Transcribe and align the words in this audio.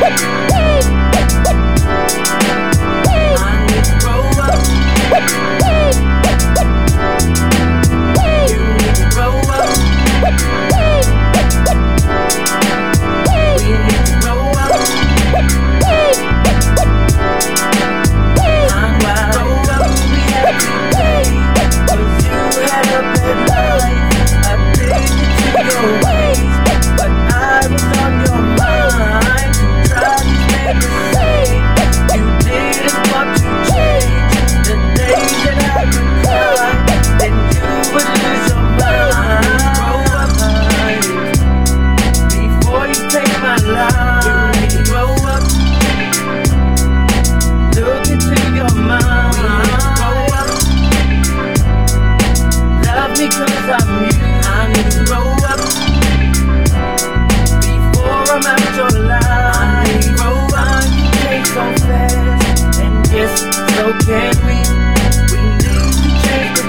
Woo! 0.00 0.23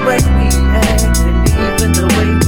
way 0.05 0.17
we 0.37 0.47
act 0.77 1.17
and 1.25 1.49
even 1.49 1.91
the 1.93 2.05
way 2.15 2.44